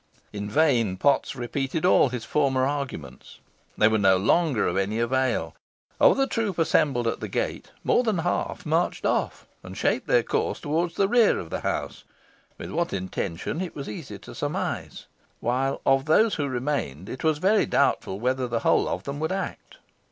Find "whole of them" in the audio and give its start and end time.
18.61-19.19